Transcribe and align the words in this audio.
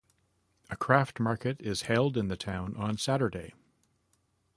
A 0.71 0.75
craft 0.75 1.19
market 1.19 1.61
is 1.61 1.83
held 1.83 2.17
in 2.17 2.27
the 2.27 2.35
town 2.35 2.75
on 2.75 2.97
Saturdays. 2.97 3.51